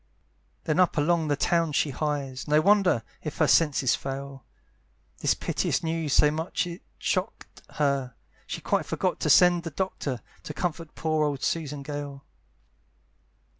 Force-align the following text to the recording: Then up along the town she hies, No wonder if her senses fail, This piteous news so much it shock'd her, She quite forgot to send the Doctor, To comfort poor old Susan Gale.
Then 0.63 0.79
up 0.79 0.97
along 0.97 1.27
the 1.27 1.35
town 1.35 1.73
she 1.73 1.91
hies, 1.91 2.47
No 2.47 2.59
wonder 2.59 3.03
if 3.21 3.37
her 3.37 3.45
senses 3.45 3.93
fail, 3.93 4.43
This 5.19 5.35
piteous 5.35 5.83
news 5.83 6.11
so 6.11 6.31
much 6.31 6.65
it 6.65 6.81
shock'd 6.97 7.61
her, 7.75 8.15
She 8.47 8.61
quite 8.61 8.87
forgot 8.87 9.19
to 9.19 9.29
send 9.29 9.61
the 9.61 9.69
Doctor, 9.69 10.23
To 10.41 10.55
comfort 10.55 10.95
poor 10.95 11.23
old 11.23 11.43
Susan 11.43 11.83
Gale. 11.83 12.25